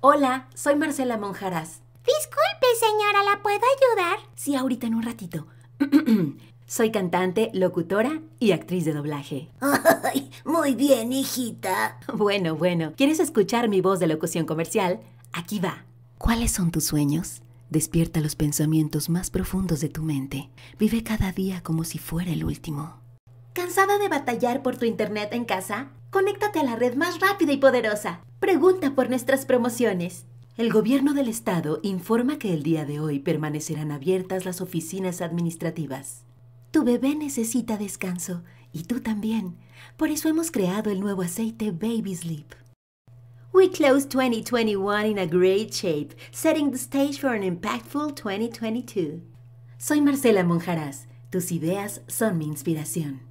[0.00, 1.80] Hola, soy Marcela Monjaras.
[2.06, 4.18] Disculpe, señora, ¿la puedo ayudar?
[4.36, 5.48] Sí, ahorita en un ratito.
[6.66, 9.48] soy cantante, locutora y actriz de doblaje.
[10.04, 11.98] Ay, muy bien, hijita.
[12.14, 12.92] Bueno, bueno.
[12.96, 15.00] ¿Quieres escuchar mi voz de locución comercial?
[15.32, 15.84] Aquí va.
[16.16, 17.42] ¿Cuáles son tus sueños?
[17.68, 20.48] Despierta los pensamientos más profundos de tu mente.
[20.78, 23.00] Vive cada día como si fuera el último.
[23.52, 25.88] ¿Cansada de batallar por tu internet en casa?
[26.10, 28.20] Conéctate a la red más rápida y poderosa.
[28.40, 30.24] Pregunta por nuestras promociones.
[30.56, 36.24] El gobierno del estado informa que el día de hoy permanecerán abiertas las oficinas administrativas.
[36.70, 38.42] Tu bebé necesita descanso
[38.72, 39.58] y tú también.
[39.98, 42.54] Por eso hemos creado el nuevo aceite Baby Sleep.
[43.52, 49.20] We close 2021 in a great shape, setting the stage for an impactful 2022.
[49.78, 51.06] Soy Marcela Monjaras.
[51.30, 53.28] Tus ideas son mi inspiración.